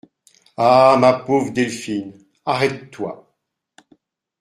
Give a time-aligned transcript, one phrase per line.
[0.57, 0.97] Ah!
[0.99, 3.31] ma pauvre Delphine, arrête-toi.